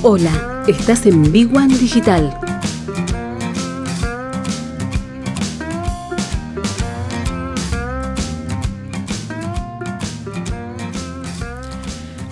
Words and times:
Hola, 0.00 0.62
estás 0.68 1.06
en 1.06 1.32
Big 1.32 1.52
One 1.52 1.76
Digital. 1.76 2.32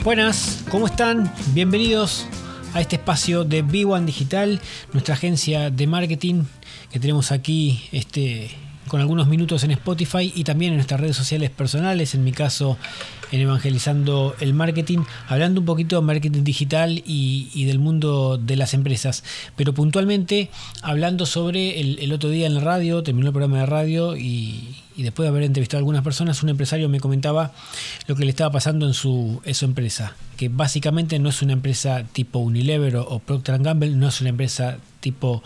Buenas, 0.05 0.63
¿cómo 0.71 0.87
están? 0.87 1.33
Bienvenidos 1.55 2.27
a 2.73 2.81
este 2.81 2.95
espacio 2.95 3.43
de 3.43 3.63
Big 3.63 3.89
One 3.89 4.07
Digital, 4.07 4.61
nuestra 4.93 5.15
agencia 5.15 5.69
de 5.71 5.89
marketing 5.89 6.45
que 6.93 7.01
tenemos 7.01 7.33
aquí 7.33 7.83
este, 7.91 8.49
con 8.89 9.01
algunos 9.01 9.29
minutos 9.29 9.65
en 9.65 9.71
Spotify 9.73 10.33
y 10.35 10.45
también 10.45 10.73
en 10.73 10.77
nuestras 10.77 11.01
redes 11.01 11.17
sociales 11.17 11.51
personales, 11.51 12.15
en 12.15 12.25
mi 12.25 12.33
caso 12.33 12.79
en 13.33 13.41
Evangelizando 13.41 14.37
el 14.41 14.55
Marketing, 14.55 15.01
hablando 15.29 15.61
un 15.61 15.67
poquito 15.67 15.97
de 15.97 16.03
marketing 16.03 16.45
digital 16.45 17.03
y, 17.05 17.65
del 17.65 17.79
mundo 17.79 18.39
de 18.39 18.57
las 18.57 18.75
empresas, 18.75 19.25
pero 19.57 19.73
puntualmente 19.75 20.51
hablando 20.83 21.27
sobre 21.27 21.81
el, 21.81 22.13
otro 22.13 22.31
día 22.31 22.47
en 22.47 22.55
la 22.55 22.61
radio, 22.61 23.03
terminó 23.03 23.29
el 23.29 23.33
programa 23.33 23.61
de 23.61 23.67
radio 23.67 24.17
y, 24.17 24.77
después 24.97 25.25
de 25.25 25.29
haber 25.29 25.43
entrevistado 25.43 25.79
a 25.79 25.81
algunas 25.81 26.03
personas, 26.03 26.43
un 26.43 26.49
empresario 26.49 26.89
me 26.89 27.01
comentaba 27.01 27.53
lo 28.07 28.15
que 28.15 28.25
le 28.25 28.31
estaba 28.31 28.53
pasando 28.53 28.87
en 28.87 28.95
su, 28.95 29.41
en 29.45 29.55
su 29.55 29.65
empresa, 29.65 30.15
que 30.37 30.49
básicamente 30.49 31.19
no 31.19 31.29
es 31.29 31.43
una 31.43 31.53
empresa 31.53 32.05
tipo 32.13 32.39
Unilever 32.39 32.97
o 32.97 33.19
Procter 33.19 33.59
Gamble, 33.59 33.91
no 33.91 34.09
es 34.09 34.21
una 34.21 34.31
empresa 34.31 34.79
tipo 35.01 35.43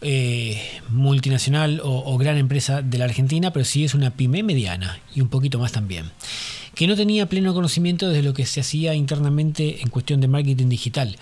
eh, 0.00 0.60
multinacional 0.90 1.80
o, 1.82 2.16
gran 2.18 2.36
empresa 2.36 2.82
de 2.82 2.98
la 2.98 3.04
Argentina, 3.04 3.52
pero 3.52 3.64
sí 3.64 3.84
es 3.84 3.94
una 3.94 4.10
pyme 4.10 4.42
mediana 4.42 5.00
y 5.14 5.20
un 5.20 5.28
poquito 5.28 5.58
más 5.58 5.72
también, 5.72 6.06
que 6.74 6.86
no 6.86 6.96
tenía 6.96 7.28
pleno 7.28 7.54
conocimiento 7.54 8.08
de 8.08 8.22
lo 8.22 8.34
que 8.34 8.46
se 8.46 8.60
hacía 8.60 8.94
internamente 8.94 9.82
en 9.82 9.88
cuestión 9.88 10.20
de 10.20 10.28
marketing 10.28 10.68
digital. 10.68 11.16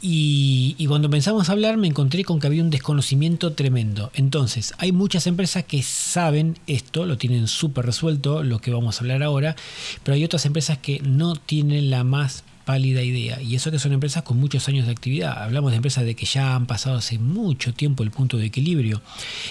Y, 0.00 0.76
y, 0.78 0.86
cuando 0.86 1.10
pensamos 1.10 1.48
a 1.48 1.52
hablar 1.52 1.76
me 1.76 1.88
encontré 1.88 2.22
con 2.22 2.38
que 2.38 2.46
había 2.46 2.62
un 2.62 2.70
desconocimiento 2.70 3.54
tremendo. 3.54 4.12
Entonces, 4.14 4.72
hay 4.78 4.92
muchas 4.92 5.26
empresas 5.26 5.64
que 5.64 5.82
saben 5.82 6.56
esto, 6.68 7.04
lo 7.04 7.18
tienen 7.18 7.48
súper 7.48 7.86
resuelto, 7.86 8.44
lo 8.44 8.60
que 8.60 8.70
vamos 8.70 8.96
a 8.96 9.00
hablar 9.00 9.24
ahora, 9.24 9.56
pero 10.04 10.14
hay 10.14 10.24
otras 10.24 10.46
empresas 10.46 10.78
que 10.78 11.00
no 11.00 11.34
tienen 11.34 11.90
la 11.90 12.04
más 12.04 12.44
pálida 12.68 13.02
idea. 13.02 13.40
Y 13.40 13.54
eso 13.54 13.70
que 13.70 13.78
son 13.78 13.94
empresas 13.94 14.24
con 14.24 14.38
muchos 14.38 14.68
años 14.68 14.84
de 14.84 14.92
actividad. 14.92 15.42
Hablamos 15.42 15.70
de 15.70 15.76
empresas 15.76 16.04
de 16.04 16.14
que 16.14 16.26
ya 16.26 16.54
han 16.54 16.66
pasado 16.66 16.98
hace 16.98 17.18
mucho 17.18 17.72
tiempo 17.72 18.02
el 18.02 18.10
punto 18.10 18.36
de 18.36 18.44
equilibrio. 18.44 19.00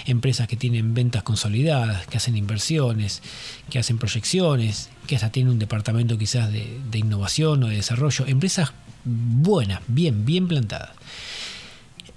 Empresas 0.06 0.48
que 0.48 0.56
tienen 0.56 0.94
ventas 0.94 1.24
consolidadas, 1.24 2.06
que 2.06 2.18
hacen 2.18 2.38
inversiones, 2.38 3.24
que 3.72 3.80
hacen 3.80 3.98
proyecciones, 3.98 4.92
que 5.08 5.16
hasta 5.16 5.32
tienen 5.32 5.54
un 5.54 5.58
departamento 5.58 6.16
quizás 6.16 6.52
de, 6.52 6.80
innovación 6.94 7.64
o 7.64 7.70
de 7.70 7.78
desarrollo. 7.78 8.28
Empresas 8.28 8.72
buenas, 9.04 9.82
bien, 9.88 10.24
bien 10.24 10.48
plantadas. 10.48 10.92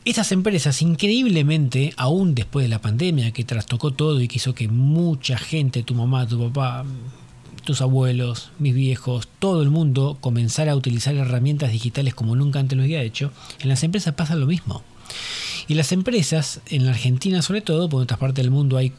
Estas 0.04 0.32
empresas, 0.32 0.82
increíblemente, 0.82 1.94
aún 1.96 2.34
después 2.34 2.64
de 2.64 2.68
la 2.68 2.82
pandemia 2.82 3.32
que 3.32 3.44
trastocó 3.44 3.92
todo 3.92 4.20
y 4.20 4.28
que 4.28 4.36
hizo 4.36 4.54
que 4.54 4.68
mucha 4.68 5.38
gente, 5.38 5.82
tu 5.82 5.94
mamá, 5.94 6.28
tu 6.28 6.38
papá, 6.38 6.84
tus 7.70 7.82
abuelos, 7.82 8.50
mis 8.58 8.74
viejos, 8.74 9.28
todo 9.38 9.62
el 9.62 9.70
mundo 9.70 10.18
comenzar 10.20 10.68
a 10.68 10.74
utilizar 10.74 11.14
herramientas 11.14 11.70
digitales 11.70 12.14
como 12.14 12.34
nunca 12.34 12.58
antes 12.58 12.77
lo 12.77 12.82
había 12.82 13.00
hecho, 13.00 13.30
en 13.60 13.68
las 13.68 13.84
empresas 13.84 14.12
pasa 14.14 14.34
lo 14.34 14.46
mismo. 14.46 14.82
Y 15.68 15.74
las 15.74 15.92
empresas, 15.92 16.62
en 16.66 16.84
la 16.84 16.90
Argentina 16.90 17.42
sobre 17.42 17.60
todo, 17.60 17.88
porque 17.88 18.00
en 18.00 18.04
otras 18.04 18.18
partes 18.18 18.42
del 18.42 18.50
mundo 18.50 18.77
hay 18.77 18.92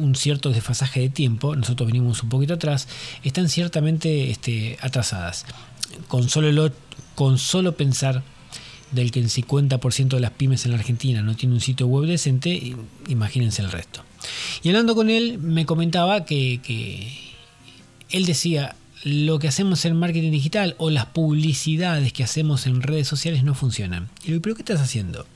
un 0.00 0.16
cierto 0.16 0.50
desfasaje 0.50 0.98
de 0.98 1.10
tiempo, 1.10 1.54
nosotros 1.54 1.86
venimos 1.86 2.24
un 2.24 2.28
poquito 2.28 2.54
atrás, 2.54 2.88
están 3.22 3.48
ciertamente 3.48 4.32
este, 4.32 4.78
atrasadas. 4.80 5.46
Con 6.08 6.28
solo, 6.28 6.72
con 7.14 7.38
solo 7.38 7.76
pensar 7.76 8.24
del 8.90 9.12
que 9.12 9.20
el 9.20 9.28
50% 9.28 10.08
de 10.08 10.20
las 10.20 10.32
pymes 10.32 10.64
en 10.64 10.72
la 10.72 10.78
Argentina 10.78 11.22
no 11.22 11.36
tiene 11.36 11.54
un 11.54 11.60
sitio 11.60 11.86
web 11.86 12.08
decente, 12.08 12.74
imagínense 13.06 13.62
el 13.62 13.70
resto. 13.70 14.02
Y 14.64 14.70
hablando 14.70 14.96
con 14.96 15.10
él, 15.10 15.38
me 15.38 15.66
comentaba 15.66 16.24
que 16.24 17.27
él 18.10 18.26
decía, 18.26 18.76
lo 19.04 19.38
que 19.38 19.48
hacemos 19.48 19.84
en 19.84 19.96
marketing 19.96 20.32
digital 20.32 20.74
o 20.78 20.90
las 20.90 21.06
publicidades 21.06 22.12
que 22.12 22.24
hacemos 22.24 22.66
en 22.66 22.82
redes 22.82 23.06
sociales 23.08 23.44
no 23.44 23.54
funcionan. 23.54 24.08
Y 24.24 24.32
le 24.32 24.40
¿pero 24.40 24.54
qué 24.54 24.62
estás 24.62 24.80
haciendo? 24.80 25.26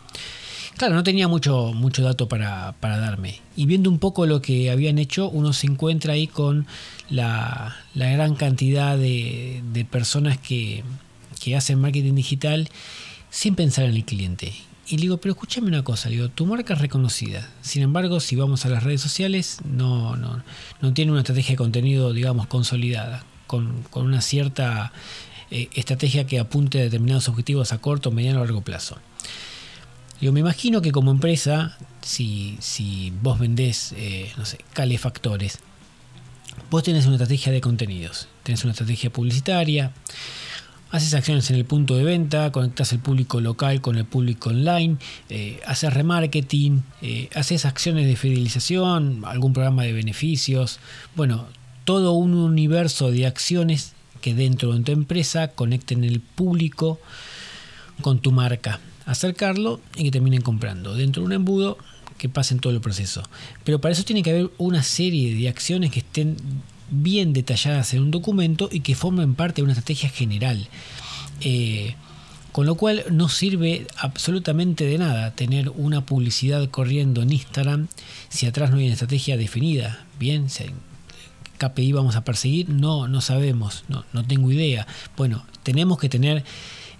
Claro, 0.76 0.94
no 0.94 1.02
tenía 1.02 1.28
mucho, 1.28 1.72
mucho 1.74 2.02
dato 2.02 2.28
para, 2.28 2.74
darme. 2.80 3.40
Y 3.56 3.66
viendo 3.66 3.90
un 3.90 3.98
poco 3.98 4.26
lo 4.26 4.40
que 4.40 4.70
habían 4.70 4.98
hecho, 4.98 5.28
uno 5.28 5.52
se 5.52 5.66
encuentra 5.66 6.14
ahí 6.14 6.26
con 6.26 6.66
la, 7.10 7.76
gran 7.94 8.34
cantidad 8.34 8.96
de, 8.96 9.86
personas 9.90 10.38
que, 10.38 10.82
que 11.40 11.56
hacen 11.56 11.78
marketing 11.78 12.14
digital 12.14 12.68
sin 13.30 13.54
pensar 13.54 13.84
en 13.84 13.94
el 13.94 14.04
cliente. 14.04 14.52
Y 14.87 14.97
le 14.97 15.03
digo, 15.03 15.19
pero 15.19 15.32
escúchame 15.32 15.69
una 15.69 15.84
cosa, 15.84 16.09
digo, 16.09 16.28
tu 16.28 16.44
marca 16.44 16.75
es 16.75 16.81
reconocida. 16.81 17.48
Sin 17.62 17.82
embargo, 17.82 18.19
si 18.19 18.34
vamos 18.34 18.66
a 18.66 18.69
las 18.69 18.82
redes 18.82 19.00
sociales, 19.00 19.59
no, 19.65 20.16
no, 20.16 20.43
no 20.81 20.93
tiene 20.93 21.12
una 21.12 21.20
estrategia 21.20 21.53
de 21.53 21.56
contenido, 21.56 22.12
digamos, 22.12 22.47
consolidada, 22.48 23.25
con, 23.47 23.84
una 23.94 24.20
cierta 24.20 24.93
eh, 25.50 25.69
estrategia 25.75 26.26
que 26.26 26.41
apunte 26.41 26.81
a 26.81 26.82
determinados 26.82 27.28
objetivos 27.28 27.72
a 27.72 27.78
corto, 27.78 28.10
mediano 28.10 28.41
o 28.41 28.44
largo 28.44 28.62
plazo. 28.62 28.98
Yo 30.20 30.32
me 30.32 30.41
imagino 30.41 30.82
que 30.82 30.93
como 30.93 31.10
empresa, 31.10 31.76
si, 32.00 32.56
si 32.60 33.12
vos 33.22 33.38
vendés, 33.38 33.93
eh, 33.97 34.32
no 34.37 34.44
sé, 34.44 34.59
calefactores, 34.72 35.59
vos 36.70 36.82
tenés 36.82 37.06
una 37.06 37.16
estrategia 37.16 37.53
de 37.53 37.60
contenidos, 37.60 38.28
tenés 38.43 38.64
una 38.64 38.72
estrategia 38.72 39.10
publicitaria, 39.10 39.93
haces 40.92 41.14
acciones 41.14 41.50
en 41.50 41.56
el 41.56 41.64
punto 41.64 41.97
de 41.97 42.04
venta, 42.04 42.53
conectas 42.53 42.92
el 42.92 42.98
público 43.00 43.41
local 43.41 43.80
con 43.80 43.97
el 43.97 44.04
público 44.04 44.50
online, 44.50 44.98
eh, 45.30 45.58
haces 45.66 45.92
remarketing, 45.92 46.84
eh, 47.00 47.30
haces 47.34 47.64
acciones 47.64 48.06
de 48.06 48.14
fidelización, 48.14 49.22
algún 49.25 49.54
programa 49.54 49.84
de 49.84 49.94
beneficios, 49.94 50.78
bueno, 51.16 51.47
todo 51.84 52.12
un 52.12 52.34
universo 52.34 53.10
de 53.10 53.26
acciones 53.26 53.94
que 54.20 54.34
dentro 54.34 54.75
de 54.75 54.84
tu 54.84 54.92
empresa 54.92 55.48
conecten 55.48 56.04
el 56.04 56.20
público 56.20 57.00
con 58.02 58.20
tu 58.20 58.31
marca, 58.31 58.78
acercarlo 59.06 59.81
y 59.97 60.04
que 60.04 60.10
terminen 60.10 60.42
comprando. 60.42 60.94
Dentro 60.94 61.22
de 61.22 61.26
un 61.26 61.32
embudo 61.32 61.78
que 62.19 62.28
pasen 62.28 62.60
todo 62.60 62.72
el 62.72 62.81
proceso. 62.81 63.22
Pero 63.64 63.81
para 63.81 63.92
eso 63.92 64.04
tiene 64.04 64.22
que 64.22 64.31
haber 64.31 64.50
una 64.58 64.82
serie 64.82 65.34
de 65.34 65.48
acciones 65.48 65.91
que 65.91 66.00
estén 66.00 66.36
bien 66.91 67.32
detalladas 67.32 67.94
en 67.94 68.03
un 68.03 68.10
documento 68.10 68.69
y 68.70 68.81
que 68.81 68.94
formen 68.94 69.34
parte 69.34 69.56
de 69.56 69.65
una 69.65 69.72
estrategia 69.72 70.09
general. 70.09 70.69
Eh, 71.41 71.94
con 72.53 72.66
lo 72.66 72.75
cual 72.75 73.04
no 73.10 73.31
sirve 73.31 73.87
absolutamente 73.97 74.84
de 74.84 74.98
nada 74.98 75.34
tener 75.34 75.70
una 75.70 76.04
publicidad 76.04 76.69
corriendo 76.69 77.22
en 77.22 77.32
Instagram 77.32 77.88
si 78.28 78.47
atrás 78.47 78.70
no 78.70 78.76
hay 78.76 78.84
una 78.84 78.93
estrategia 78.93 79.38
definida. 79.38 80.04
Bien, 80.19 80.48
KPI 81.59 81.93
vamos 81.93 82.16
a 82.16 82.25
perseguir, 82.25 82.69
no, 82.69 83.09
no 83.09 83.20
sabemos, 83.20 83.84
no, 83.88 84.04
no 84.12 84.25
tengo 84.25 84.53
idea. 84.53 84.87
Bueno, 85.16 85.47
tenemos 85.62 85.99
que 85.99 86.09
tener 86.09 86.44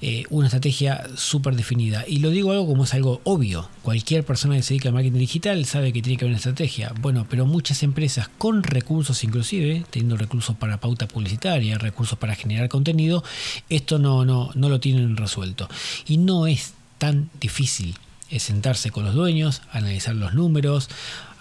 eh, 0.05 0.25
una 0.31 0.49
estrategia 0.49 1.07
súper 1.15 1.55
definida. 1.55 2.05
Y 2.09 2.19
lo 2.19 2.31
digo 2.31 2.51
algo 2.51 2.67
como 2.67 2.83
es 2.83 2.93
algo 2.93 3.21
obvio. 3.23 3.69
Cualquier 3.83 4.25
persona 4.25 4.57
que 4.57 4.63
se 4.63 4.75
dedica 4.75 4.89
al 4.89 4.95
marketing 4.95 5.21
digital 5.21 5.65
sabe 5.65 5.93
que 5.93 6.03
tiene 6.03 6.19
que 6.19 6.25
haber 6.25 6.33
una 6.33 6.39
estrategia. 6.39 6.93
Bueno, 7.01 7.25
pero 7.31 7.47
muchas 7.47 7.85
empresas 7.85 8.29
con 8.37 8.65
recursos 8.65 9.23
inclusive, 9.23 9.85
teniendo 9.91 10.17
recursos 10.17 10.57
para 10.57 10.79
pauta 10.79 11.07
publicitaria, 11.07 11.79
recursos 11.79 12.19
para 12.19 12.35
generar 12.35 12.69
contenido, 12.69 13.23
esto 13.69 14.01
no, 14.01 14.25
no, 14.25 14.51
no 14.55 14.69
lo 14.69 14.81
tienen 14.81 15.17
resuelto. 15.17 15.69
Y 16.07 16.17
no 16.19 16.49
es 16.49 16.75
tan 16.99 17.31
difícil 17.41 17.97
es 18.33 18.45
sentarse 18.45 18.91
con 18.91 19.05
los 19.05 19.15
dueños, 19.15 19.61
analizar 19.73 20.15
los 20.15 20.33
números, 20.33 20.89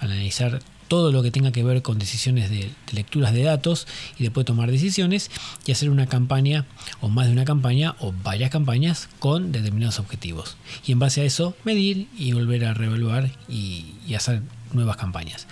analizar 0.01 0.59
todo 0.91 1.13
lo 1.13 1.23
que 1.23 1.31
tenga 1.31 1.53
que 1.53 1.63
ver 1.63 1.81
con 1.81 1.99
decisiones 1.99 2.49
de, 2.49 2.69
lecturas 2.91 3.33
de 3.33 3.43
datos 3.43 3.87
y 4.19 4.23
después 4.23 4.45
tomar 4.45 4.69
decisiones 4.69 5.31
y 5.65 5.71
hacer 5.71 5.89
una 5.89 6.07
campaña 6.07 6.65
o 6.99 7.07
más 7.07 7.27
de 7.27 7.31
una 7.31 7.45
campaña 7.45 7.95
o 7.99 8.13
varias 8.25 8.49
campañas 8.49 9.07
con 9.19 9.53
determinados 9.53 9.99
objetivos. 9.99 10.57
Y 10.85 10.91
en 10.91 10.99
base 10.99 11.21
a 11.21 11.23
eso 11.23 11.55
medir 11.63 12.09
y 12.17 12.33
volver 12.33 12.65
a 12.65 12.73
reevaluar 12.73 13.31
y, 13.47 13.85
y 14.05 14.15
hacer 14.15 14.41
nuevas 14.73 14.97
campañas. 14.97 15.47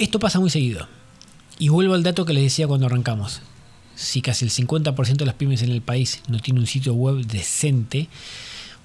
Esto 0.00 0.18
pasa 0.18 0.40
muy 0.40 0.50
seguido. 0.50 0.88
Y 1.60 1.68
vuelvo 1.68 1.94
al 1.94 2.02
dato 2.02 2.24
que 2.24 2.32
les 2.32 2.42
decía 2.42 2.66
cuando 2.66 2.86
arrancamos. 2.86 3.42
Si 3.94 4.22
casi 4.22 4.44
el 4.44 4.50
50% 4.50 5.18
de 5.18 5.26
las 5.26 5.36
pymes 5.36 5.62
en 5.62 5.70
el 5.70 5.82
país 5.82 6.20
no 6.26 6.40
tiene 6.40 6.58
un 6.58 6.66
sitio 6.66 6.94
web 6.94 7.24
decente, 7.24 8.08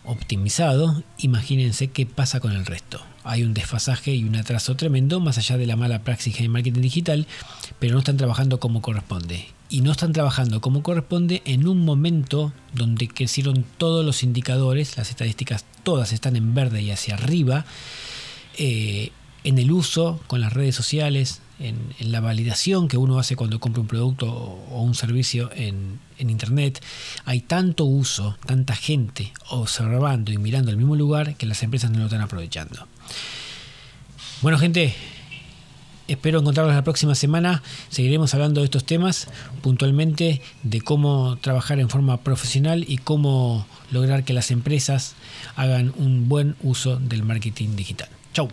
optimizado, 0.06 1.04
imagínense 1.18 1.88
qué 1.88 2.06
pasa 2.06 2.40
con 2.40 2.52
el 2.52 2.68
resto 2.68 3.02
hay 3.24 3.44
un 3.44 3.54
desfasaje 3.54 4.14
y 4.16 4.24
un 4.24 4.36
atraso 4.36 4.76
tremendo 4.76 5.20
más 5.20 5.38
allá 5.38 5.58
de 5.58 5.66
la 5.66 5.76
mala 5.76 6.04
praxis 6.04 6.38
de 6.38 6.48
marketing 6.48 6.82
digital, 6.82 7.28
pero 7.80 7.94
no 7.94 8.00
están 8.00 8.18
trabajando 8.18 8.60
como 8.60 8.82
corresponde. 8.82 9.48
Y 9.70 9.82
no 9.82 9.92
están 9.92 10.14
trabajando 10.14 10.62
como 10.62 10.82
corresponde 10.82 11.44
en 11.46 11.68
un 11.68 11.86
momento 11.86 12.54
donde 12.74 13.08
crecieron 13.08 13.64
todos 13.78 14.04
los 14.04 14.24
indicadores, 14.24 14.98
las 14.98 15.10
estadísticas 15.10 15.66
todas 15.84 16.12
están 16.12 16.36
en 16.36 16.56
verde 16.56 16.82
y 16.82 16.92
hacia 16.92 17.16
arriba, 17.16 17.66
eh, 18.58 19.12
en 19.44 19.60
el 19.60 19.72
uso 19.72 20.20
con 20.28 20.42
las 20.42 20.54
redes 20.54 20.76
sociales, 20.76 21.42
en, 21.60 21.94
la 22.00 22.20
validación 22.20 22.88
que 22.88 22.98
uno 22.98 23.20
hace 23.20 23.36
cuando 23.36 23.60
compra 23.60 23.82
un 23.82 23.88
producto 23.88 24.28
o 24.28 24.82
un 24.82 24.96
servicio 24.96 25.50
en, 25.54 26.00
Internet, 26.20 26.84
hay 27.24 27.40
tanto 27.40 27.86
uso, 27.86 28.38
tanta 28.46 28.76
gente 28.76 29.32
observando 29.52 30.34
y 30.34 30.38
mirando 30.38 30.70
el 30.70 30.76
mismo 30.76 30.98
lugar 30.98 31.36
que 31.38 31.46
las 31.46 31.64
empresas 31.64 31.92
no 31.92 32.00
lo 32.00 32.06
están 32.06 32.20
aprovechando. 32.20 32.88
Bueno 34.42 34.58
gente, 34.58 34.94
espero 36.10 36.40
encontrarlos 36.40 36.76
la 36.76 36.84
próxima 36.84 37.16
semana. 37.16 37.64
Seguiremos 37.88 38.34
hablando 38.34 38.60
de 38.60 38.66
estos 38.66 38.84
temas 38.84 39.28
puntualmente, 39.62 40.42
de 40.64 40.82
cómo 40.82 41.38
trabajar 41.38 41.80
en 41.80 41.90
forma 41.90 42.18
profesional 42.18 42.84
y 42.86 42.98
cómo 42.98 43.66
lograr 43.92 44.26
que 44.26 44.34
las 44.34 44.52
empresas 44.52 45.16
hagan 45.56 45.94
un 45.98 46.28
buen 46.28 46.58
uso 46.62 46.98
del 46.98 47.24
marketing 47.24 47.78
digital. 47.78 48.10
Chau. 48.34 48.50